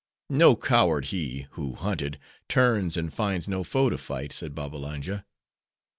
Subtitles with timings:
[0.31, 2.17] "No coward he, who hunted,
[2.49, 5.25] turns and finds no foe to fight," said Babbalanja.